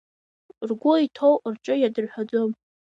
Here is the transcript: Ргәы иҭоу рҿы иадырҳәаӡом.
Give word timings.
Ргәы 0.69 0.93
иҭоу 1.05 1.35
рҿы 1.53 1.75
иадырҳәаӡом. 1.79 2.51